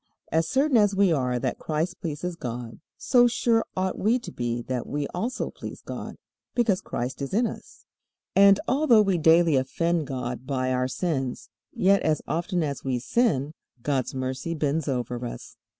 [0.31, 4.63] As certain as we are that Christ pleases God, so sure ought we to be
[4.63, 6.15] that we also please God,
[6.55, 7.85] because Christ is in us.
[8.35, 13.53] And although we daily offend God by our sins, yet as often as we sin,
[13.83, 15.55] God's mercy bends over us.